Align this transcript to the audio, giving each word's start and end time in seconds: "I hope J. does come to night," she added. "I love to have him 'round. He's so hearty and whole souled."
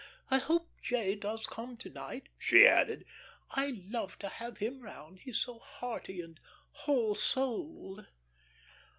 "I 0.31 0.39
hope 0.39 0.71
J. 0.81 1.13
does 1.13 1.45
come 1.45 1.77
to 1.77 1.87
night," 1.91 2.29
she 2.39 2.65
added. 2.65 3.05
"I 3.51 3.83
love 3.85 4.17
to 4.17 4.29
have 4.29 4.57
him 4.57 4.81
'round. 4.81 5.19
He's 5.19 5.37
so 5.37 5.59
hearty 5.59 6.21
and 6.21 6.39
whole 6.71 7.13
souled." 7.13 8.07